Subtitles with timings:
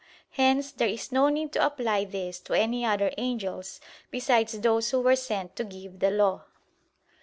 [0.31, 4.99] Hence there is no need to apply this to any other angels besides those who
[5.01, 6.45] were sent to give the law.